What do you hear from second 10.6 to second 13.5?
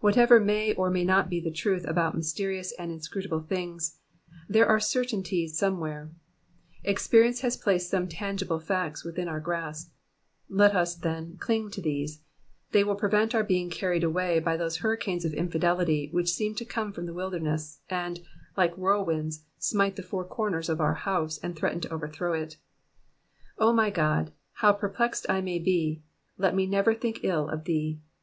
us, then, clinif to these, and they will prevent our